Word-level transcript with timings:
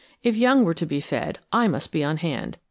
If 0.23 0.35
young 0.35 0.65
were 0.65 0.73
to 0.73 0.85
be 0.87 0.99
fed, 0.99 1.37
I 1.53 1.67
must 1.67 1.91
be 1.91 2.03
on 2.03 2.17
hand. 2.17 2.57